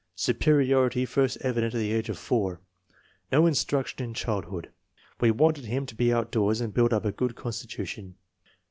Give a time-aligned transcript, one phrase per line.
[0.15, 2.59] Superiority first evident at the age of 4.
[3.31, 4.71] No instruction in child hood."
[5.21, 8.15] We wanted him to be outdoors and build up a good constitution."